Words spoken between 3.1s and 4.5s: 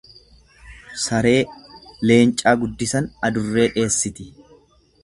adurree dheessiti.